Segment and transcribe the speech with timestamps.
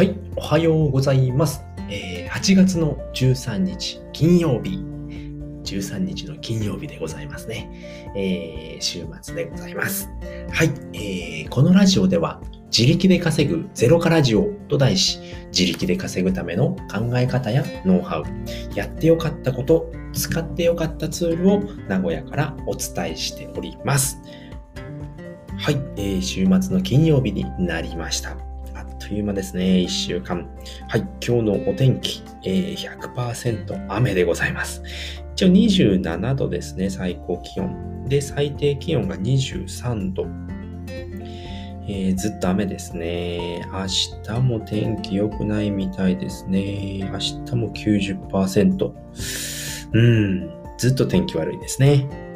[0.00, 1.62] はい、おはようございます。
[1.90, 4.82] えー、8月の13日金曜日。
[5.62, 7.70] 13日の金曜日でございますね。
[8.16, 10.08] えー、週末でございます。
[10.52, 12.40] はい、えー、このラジオでは
[12.74, 15.20] 自力で稼ぐゼロカラジオと題し、
[15.52, 18.24] 自力で稼ぐための考え方やノウハウ、
[18.74, 24.16] やってよかったこと、使ってよかったツールを名古屋からお伝えしております。
[25.58, 28.49] はい、えー、週末の金曜日になりました。
[29.10, 29.64] という間ですね。
[29.64, 30.48] 1週間。
[30.86, 31.00] はい。
[31.20, 34.84] 今日のお天気、えー、100%雨でございます。
[35.34, 36.88] 一応27度ですね。
[36.88, 38.04] 最高気温。
[38.08, 40.26] で、最低気温が23度。
[41.88, 43.66] えー、ずっと雨ですね。
[43.72, 43.86] 明
[44.22, 47.00] 日も天気良くないみたいですね。
[47.10, 48.92] 明日も90%。
[49.92, 50.50] うん。
[50.78, 52.29] ずっと天気悪いですね。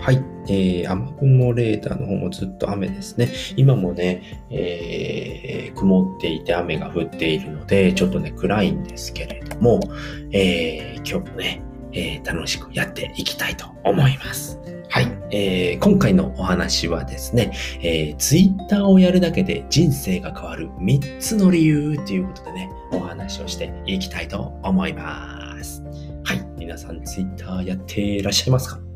[0.00, 0.24] はい。
[0.48, 3.28] えー、雨雲レーダーの方もずっと雨ですね。
[3.56, 9.78] 今もね、えー、曇っていて雨が降っているので、ちょっとね、暗いんですけれども、
[10.32, 14.58] えー、今日もね、えー、楽しくやっていきたいと思います。
[14.88, 15.06] はい。
[15.32, 17.52] えー、今回のお話はですね、
[17.82, 25.82] えー、Twitter をやるだけで人生が変わる3つの理由ということでね、お話をしていきたいと思います。
[26.24, 26.44] はい。
[26.56, 28.89] 皆さん Twitter やっていらっしゃいますか？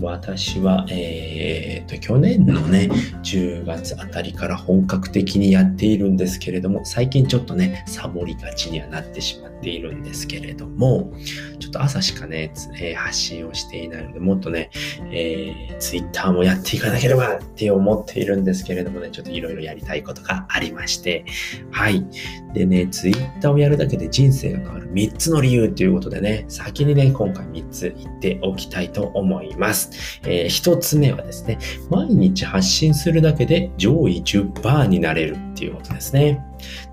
[0.00, 2.88] 私は、えー、と、去年のね、
[3.22, 11.12] 10月あたりから本格的にやっているんですけれども、最近ちょっとね、サボりがちにはなってしまっているんですけれども、
[11.60, 14.70] ちょっと朝しかね、えー、発信をしていないので、もっとね、
[15.12, 21.24] えー、ツイッターもやっていかなければって思っているんですけれどもね、ちょっといろいろやりたいことがありまして、
[21.70, 22.04] はい。
[22.52, 29.83] でね、ツイッターをやるだけで人生が変わる3つの理由ということでね、先にね、今回3つ言っておきたいと思います。。
[30.24, 31.58] えー、一つ目はですね、
[31.90, 36.44] 毎日発信するだけで上位10%になれるっていうことですね。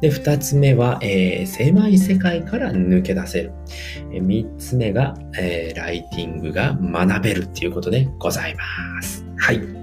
[0.02, 3.54] で、二つ目は、えー、狭い世界から抜け出せる。
[4.12, 9.26] えー、三つ目が、えー、ライティングが学べるっていうことでございます。
[9.38, 9.81] はい。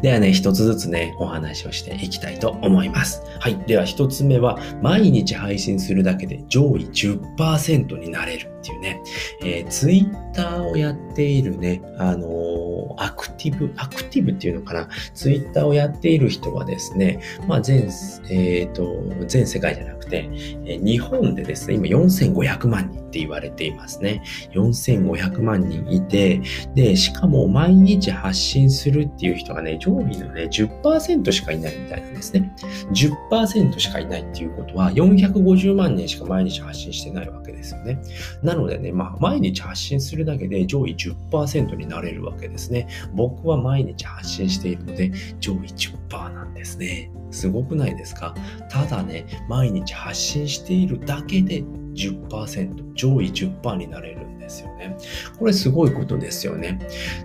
[0.00, 3.22] ではね、一つずつね、お話をしていきたいと思います。
[3.40, 3.58] はい。
[3.66, 9.02] では一つ目は、毎日配信するだけで上位10%になれるっていうね、
[9.42, 12.61] えー、ツイッターをやっているね、あのー、
[12.98, 20.28] アクティブ、アクティブっていうのかな、ツイッターをやっている人はですね、まあ全、えっ、ー、と、全世界じゃなくて、
[20.64, 24.22] 日本でですね、今4500万人って言われていますね。
[24.52, 26.40] 4500万人いて、
[26.74, 32.54] で、しかも毎日発信するっていう人がね、上位のね、10%しかいないみたいなんですね。
[32.92, 37.98] 10%しかいないっていうことは、450万人しか毎日発信してないわけですよね。
[38.42, 42.81] なのでね、まあ、毎日発信するだけで上位10%になれるわけですね。
[43.14, 47.10] 僕は毎日発信しているので、上位10%なんですね。
[47.30, 48.34] すごくないですか？
[48.68, 51.62] ただね、毎日発信しているだけで
[51.94, 54.96] 10%、上位10%になれるんですよね。
[55.38, 56.78] これすごいことですよね。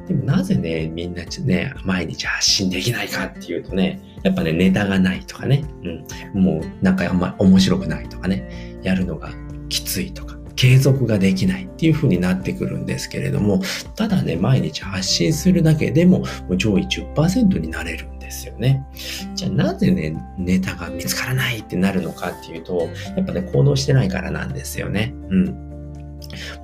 [0.07, 5.65] でもなぜね、みんなね、毎日発信できないかっていうとね、やっぱね、ネタがないとかね、
[6.33, 9.31] うん、もうなんかあんま面白くないとかね、やるのが
[9.67, 13.61] きついとか、継続ができないっていう風になってくるんですけれども、
[13.95, 16.23] ただね、毎日発信するだけでも
[16.57, 18.85] 上位10%になれるんですよね。
[19.35, 25.13] じゃあなぜね、ネタが見つからないってなるのかっていうと、やっぱね、行動してないからなんですよね。
[25.29, 25.67] うん。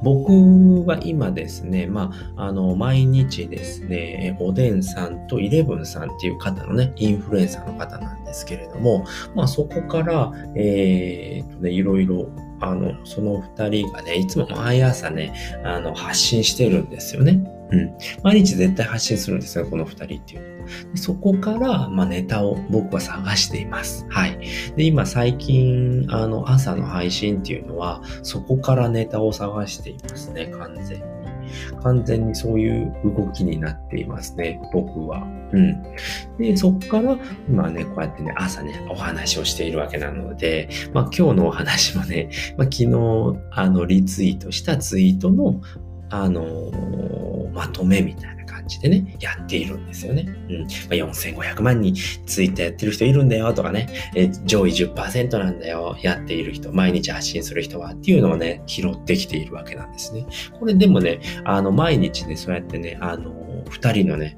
[0.01, 9.05] 僕は今ですね、まあ、あの、毎日ですね、おでんさんとイレブンさんっていう方のね、インフルエンサーの方なんですけれども、
[9.35, 12.27] まあ、そこから、えー、っとね、いろいろ
[12.63, 17.43] あの、その2人がね、いつも毎朝ね、あの、発信してるんですよね。
[17.71, 17.91] うん。
[18.23, 20.53] 毎日絶対発信するんですよ、この2人っていうの。
[20.93, 24.05] でそこから、まあ、ネタを僕は探しています。
[24.09, 24.39] はい。
[24.75, 31.22] で、今最近、あの、朝の配信っていうのは、そこからネタを探していますね、完全に。
[31.81, 35.23] 完全にそういう動きになっていますね、僕は。
[35.51, 35.83] うん。
[36.37, 37.17] で、そこから、
[37.47, 42.89] 今ね、こうやってね、朝ね、お話をしているわけなので、まあ今日のお話もね、まあ昨日、
[43.51, 45.61] あの、リツイートしたツイートの、
[46.13, 50.25] あのー、まとめみたいな感じでね、やっているんですよね。
[50.47, 50.61] うん。
[50.61, 51.95] まあ、4500万人
[52.27, 60.27] ツイッターやってる人いるんだよとかね、え上位10%なんだよ、やっている人、毎日発信する人はっていうのをね、拾ってきているわけなんですね。
[60.59, 63.33] これでもね、あの、毎日ね、そうやってね、あの、
[63.69, 64.37] 二人のね、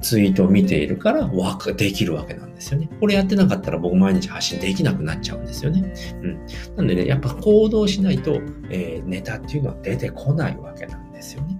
[0.00, 2.88] ツイートを見ているからわか、できるわけなんですよね。
[3.00, 5.92] これやってなかったら僕毎日発信できなくなっちゃうんですよね。
[6.22, 6.46] うん。
[6.76, 8.40] なんでね、やっぱ行動しないと、
[8.70, 11.58] えー、ネタっていうのは出てこないわけなんですですよね。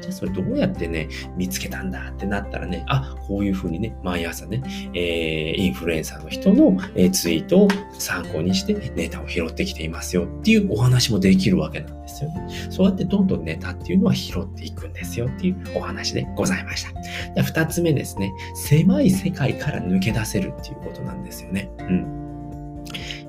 [0.00, 4.62] じゃあそれどうやってね、見つけたんだってなったらね、あ、こういうふうにね、毎朝ね、
[4.94, 7.68] えー、インフルエンサーの人の、え、ツイートを
[7.98, 12.48] 参考にしてネタを拾ってきていますよっていうお話もできるわけなんですよね。
[12.70, 16.92] そうやってどんどんネタっていうのは拾っていくんですよっていうお話でございました。
[17.34, 21.70] で二つ目ですね、狭い世界から抜け出せるっていうことなんですよね。
[21.78, 22.17] うん。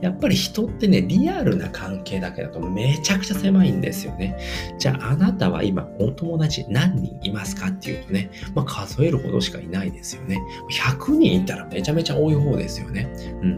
[0.02, 4.38] やっぱり人ってね、リアルな関係だけだとめちゃくちゃ狭いんですよね。
[4.78, 10.38] じゃああなたは今お友達何人いますかっていうとね、まあ数えるほどしかいないですよね。
[10.72, 13.12] 100人いたらめちゃめちゃ多い方ですよね。
[13.42, 13.58] うん。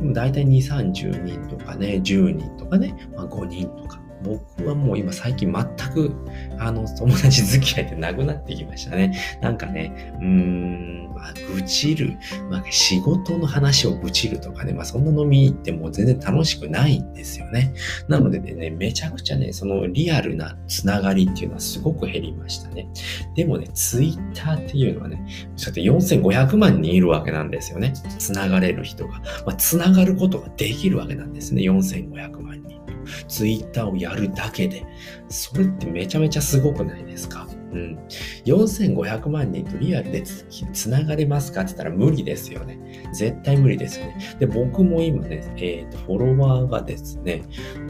[0.00, 4.03] でも大体2、30人とかね、10人とかね、まあ5人とか。
[4.24, 6.12] 僕はもう今最近全く、
[6.58, 9.16] あの、友達付き合いってなくなってきましたね。
[9.40, 12.16] なんかね、うーん、まあ、愚痴る、
[12.50, 17.74] まあ、仕事の話を愚痴るとかね、まあ、そんな飲み行っても全然楽しくないんですよね。
[18.08, 22.88] なのでね、めちゃくちゃね、そのリアルなつながりっていうのはすごく減りましたね。
[23.36, 25.24] でもね、ツイッターっていうのはね、
[25.56, 27.92] そうやって4500万人いるわけなんですよね。
[28.18, 29.20] つながれる人が。
[29.46, 31.62] まあ、つながることができるわけなんですね。
[31.62, 32.83] 4500万人。
[33.28, 34.86] ツイッターをやるだけで。
[35.28, 37.46] それってめちゃめちゃすごくないですか？
[37.72, 37.98] うん。
[38.44, 42.78] 4500万人とリアルでつながれますかって言ったら無理ですよね。
[43.12, 44.36] 絶対無理ですよね。
[44.38, 47.42] で、僕も今ね、えっ、ー、と、フォロワーがですね、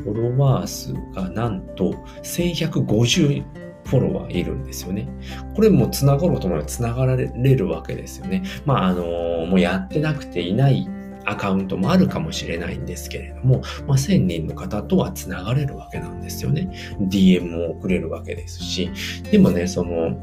[0.04, 3.44] フォロワー数がなんと1150
[3.86, 5.08] フォロワーいるんですよね。
[5.54, 8.42] これも繋がろうと思えば繋がられるわけですよね。
[8.64, 10.88] まあ、あのー、もうやってなくていない
[11.26, 16.70] アカウントもあるかもしれないんですけれども、まあ、1000人の方とは繋がれるわけなんですよね。
[17.00, 18.90] DM も送れるわけですし、
[19.30, 20.16] でもね、その、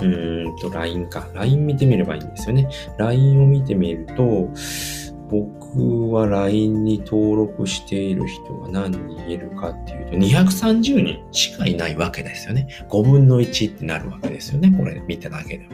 [0.00, 1.28] うーんと、LINE か。
[1.34, 2.68] LINE 見てみればいいんですよね。
[2.98, 4.48] LINE を見てみると、
[5.30, 12.68] 僕は LINE に登録している人が何人いるかっていうと、230人しかいないわけですよね。
[12.88, 14.72] 5分の1ってなるわけですよね。
[14.76, 15.70] これ見ただけでも。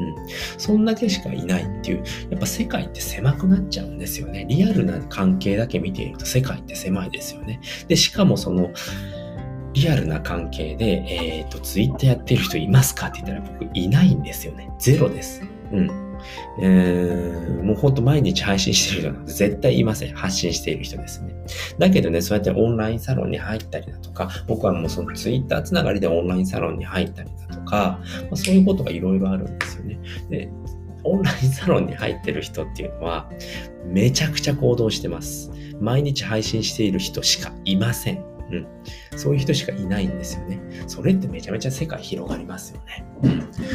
[0.00, 0.14] うん。
[0.58, 4.46] そんだけしかいないっていう、やっぱ世界って狭くなっちゃうんですよね。
[4.48, 7.60] リアルな関係だけ見ていると世界って狭いですよね。
[7.86, 8.70] で、しかもその、
[9.74, 14.70] リアルな関係で、えっ、ー、と、ツイッターやってる人いますかって言ったら僕いないんですよね。
[14.78, 15.42] ゼロです。
[15.72, 16.07] うん。
[16.60, 20.14] えー、もうほんと毎日配信してる人なんて絶対いません。
[20.14, 21.34] 発信している人ですね。
[21.78, 29.98] だけどね、そうやってオンラインサロンに入ったりだとか、僕はもうそのツイッターつながりでオンラインサロンに入ったりだとか、まあ、そういうことがいろいろあるんですよね。
[30.30, 30.50] で、
[31.04, 33.30] オンラインサロンに入ってる人っていうのは、
[33.86, 35.50] めちゃくちゃ行動してます。
[35.80, 38.37] 毎日配信している人しかいません。
[38.50, 38.66] うん。
[39.16, 40.60] そういう人しかいないんですよね。
[40.86, 43.04] それってめちゃめちゃ世界広がりますよね。
[43.22, 43.28] う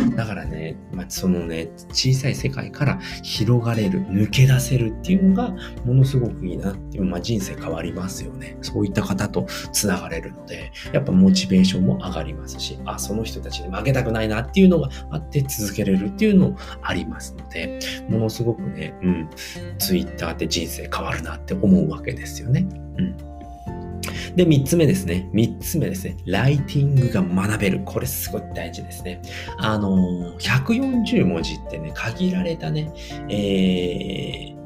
[0.07, 0.15] ん。
[0.15, 5.55] だからね、まあ、そのね、小さい世界から広がれる、抜け出せるっていうのが、
[5.85, 8.57] ものすごくいいなっていう、まあ、人生変わりますよね。
[8.61, 17.79] そういった方と繋がれるので、やっぱモチベーションも上がりますし、あ、その人たちに負けたくないなっていうのがあって続けれるっていうのもありますので、
[18.09, 19.29] ものすごくね、うん、
[19.77, 22.67] ツイッターって人生変わるなって思うわけですよね。
[22.97, 23.32] うん。
[24.35, 25.29] で、三つ目ですね。
[25.31, 26.17] 三つ目ですね。
[26.25, 27.81] ライティングが学べる。
[27.85, 29.21] これすごい大事ですね。
[29.57, 32.91] あのー、140文字ってね、限られたね、
[33.29, 34.62] えー、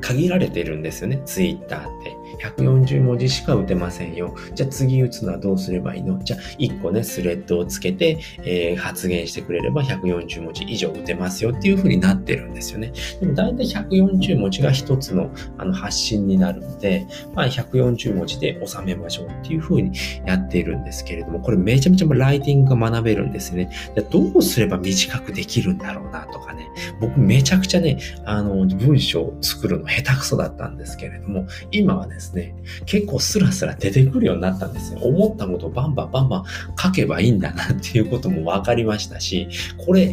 [0.00, 2.16] 限られてるんですよね、ツイッターって。
[2.58, 4.34] 140文字しか打てませんよ。
[4.54, 6.18] じゃあ次打つのはどうすればいいの？
[6.22, 12.92] じゃあ1個ね、スレッドをつけて、えー、発言してくれれば140文字以上打てますよっていう風になってるんですよね。
[13.20, 19.92] でも大体140文字が一つのあの発信になるので、まあ140文字で収めましょうっていう風に
[20.26, 23.70] やっているんですけれども、これめちゃめちゃライティングが学べるんですね。
[23.94, 26.68] じゃどうすれば短くできるんだろうなとかね。
[27.00, 32.54] 僕めちゃくちゃね、あの、文章を作るの下手くそだったんですけれども、今はですね、
[32.86, 35.00] 結構スラスラ出てくるようになったんですよ。
[35.00, 36.44] 思ったことをバンバンバンバン
[36.78, 40.12] 書けばいいんだなっていうことも分かりましたし、これ、えっ、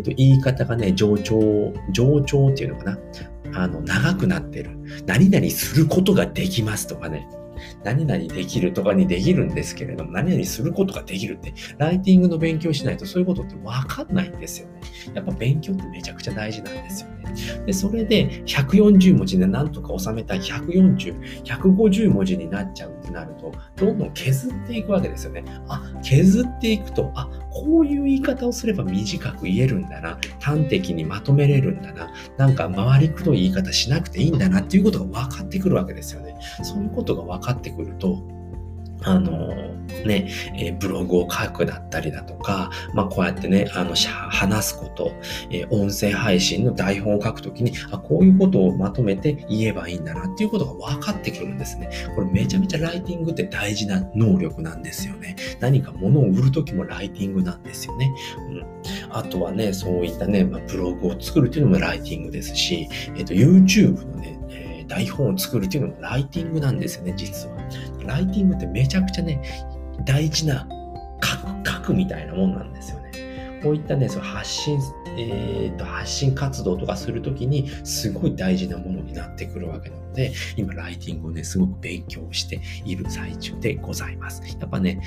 [0.00, 2.98] ー、と、言い方がね、上長、上長っていうのかな。
[3.54, 4.70] あの、長くなってる。
[5.06, 7.28] 何々することができますとかね。
[7.84, 14.80] 何々できるとかにできるんですけれども、何々することができるって、ライティングの勉強しないとそういうことってわかんないんですよね。
[15.14, 17.21] やっぱ勉強ってめちゃくちゃ大事なんですよね。
[17.66, 25.44] で、それで140文字でなんとか収めたい140、150文字になっちゃうってなると、どんどん削っていくわけですよね。
[25.68, 30.18] あ、削っていくと、あ、こういう言い方をすれば短く言えるんだな。
[30.40, 32.10] 端的にまとめれるんだな。
[32.36, 36.34] なんか回りくどい言い方しなくていいんだなっていうことが分かってくるわけですよね。
[36.62, 38.41] そういうことが分かってくると、
[39.04, 39.48] あの、
[40.06, 45.12] ね、えー、ブログを書くだったりだとか、まあ、こうやってね、あの、話すこと、
[45.50, 51.90] えー、音声配信の台本を書くときに、あ、こういうことをまとめて言えばいいんだなっていうことが分かってくるんですね。
[52.14, 55.36] これめちゃめちゃライティングって大事な能力なんですよね。
[55.60, 58.12] 何か物を売るときもライティングなんですよね。
[58.50, 58.64] うん。
[59.10, 64.38] あとはね、そういったね、まあ、ブログを作るっていうのもライティングですし、えっ、と、YouTube のね、
[64.92, 67.56] 台本を作るっていうのもライティングなんですよね、実は。
[68.04, 69.40] ライティングってめちゃくちゃね、
[70.04, 70.68] 大事な
[71.66, 73.60] 書くみたいなもんなんですよね。
[73.62, 74.78] こういったね、その発信、
[75.16, 84.42] えーと、発信活動とかするときにすごい大事なものになってくるわけなので、今ライティングをね、すごく勉強している最中でございます。
[84.60, 85.00] やっぱね、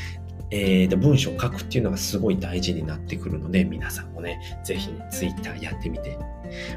[0.51, 6.17] えー、と文章を書くっていうのがすごい大事になってくるので、皆さんもね、ぜひね、Twitter やってみて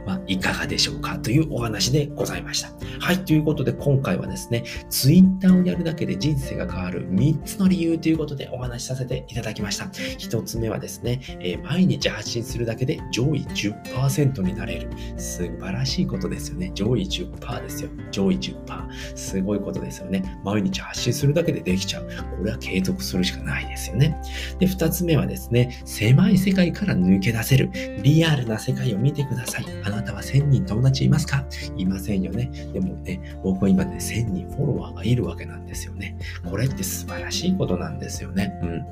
[0.06, 2.70] はいかがでしょうかというお話でございました。
[3.00, 9.84] はい、ということで今回はですね、Twitter をやるだけで人生が変わる3つの理由ということでお話しさせていただきました。
[9.86, 14.90] 1つ目はですね、えー、毎日発信するだけで上位10%になれる。
[15.16, 16.70] 素晴らしいことですよね。
[16.74, 17.90] 上位10%ですよ。
[18.10, 19.16] 上位10%。
[19.16, 20.38] すごいことですよね。
[20.44, 22.08] 毎日発信するだけでできちゃう。
[22.38, 24.16] これは継続するしかないですよね。
[24.58, 27.70] で、2つ目はですね、狭い世界から抜け出せる。
[28.02, 29.64] リアルな世界を見てください。
[29.84, 31.44] あなたは1000人友達いますか？
[31.76, 32.50] いませんよね。
[32.72, 36.18] でもね、僕は今ね、1000人フォロワーがいるわけなんですよね。
[36.48, 38.52] これって素晴らしいことなんですよね。
[38.62, 38.84] うん。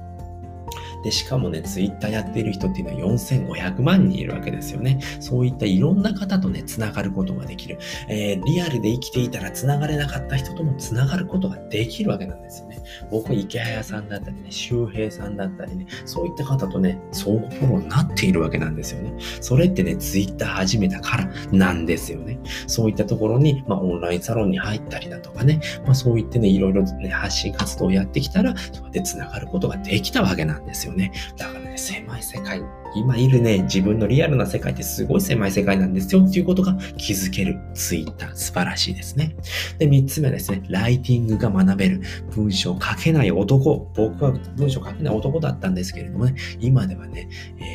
[1.06, 4.98] で、しかもね、ツイッターやっている人っていうのは4500万人いるわけですよね。
[5.20, 7.78] そういったいろんな方とね、つながることができる。
[8.08, 12.82] えー、リアルで生きていたらつながれなかった人ともつながることができるわけなんですよね。
[13.08, 19.14] 僕池早さんだったりね、周平さんだったりね、そういった方とね、相互フォローになっているわけなんですよね。
[19.40, 22.40] それってね、ツイッター始めたからなんですよね。
[22.66, 30.95] そういったところに、まあ、オンラインサロンに入ったりだとかね、まあ、そういってね、いろいろね、発信活動をやってきたら、そうやってつながることができたわけなんですよね。
[30.96, 32.62] ねだからね、狭い世界、
[32.94, 38.34] 今いるね、自分のリアルな世界ってすごい狭い世界なんですよっていうことが気づけるツイッター。
[38.34, 39.36] 素晴らしいですね。
[39.78, 42.00] で、三つ目はですね、ライティングが学べる。
[42.30, 43.90] 文章を書けない男。
[43.94, 47.28] 僕は文章書けない男だったんですけれどもね、今ではね、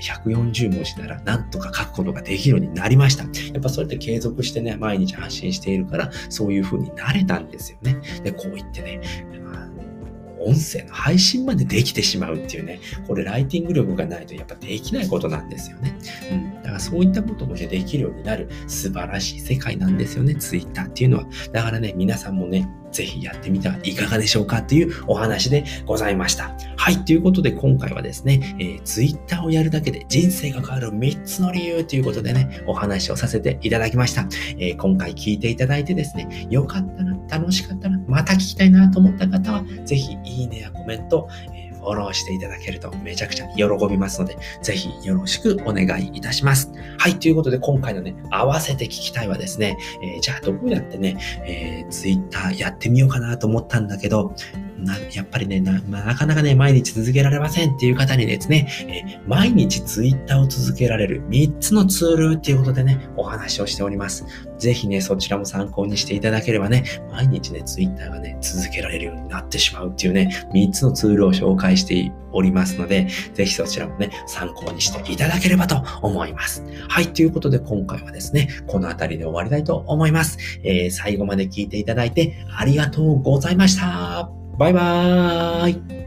[0.03, 3.23] 140文字ならなんとか書くことができるようになりました。
[3.23, 7.97] やっぱそれって継続してね、毎日発信しているから、そういう風になれたんですよね。
[8.23, 9.01] で、こう言ってね、
[10.43, 15.98] 音声の配信までできてしまうっていうね、これライティング力がないとやっぱできないことなんですよね。
[16.31, 16.55] うん。
[16.55, 21.25] だからそういったこともできるようになる素晴らしい世界なんですよね、ツイッターっていうのは。
[21.51, 26.55] だからね、皆さんもね、ぜひやってみてはいかがでしょうかっていうお話でございました。
[26.75, 27.03] はい。
[27.05, 34.27] ということで今回はですね、えー、Twitter をやるだけで人生が変わる3つの理由ということでね、お話をさせていただきました。
[34.57, 46.71] えー、今回聞いていただいてですね、よかったな、楽しかったな、また聞きたいなと思った方は、ぜひいいねやコメント、えーフォローしていただけるとめちゃくちゃ喜びますので、ぜひよろしくお願いいたします。
[47.00, 54.35] はい、ということで今回のね、合わせて聞きたいはですね、えー、じゃあどうやってね、えー、Twitter やってみようかなと思ったんだけど、
[54.81, 64.25] な、やっぱりね、な、まあ、なかなかね、毎日続けられませんっていう方にですね、え、毎日ツイッターを続けられる3つのツールっていうことでね、お話をしております。
[64.57, 76.63] ぜひね、そちらも参考にしていただければね、毎日ね、ツイッターがね、続けられるようになってしまうっていうね、3つのツールを紹介しておりますので、ぜひそちらもね、参考にしていただければと思います。
[76.88, 80.38] はい、ということで今回はですね、この辺りで終わりたいと思います。
[80.63, 84.40] えー、最後まで聞いていただいてありがとうございました。
[84.61, 86.00] バイバーイ。